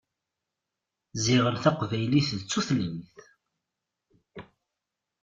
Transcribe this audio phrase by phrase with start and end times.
[1.23, 3.15] Ziɣen taqbaylit d tutlayt.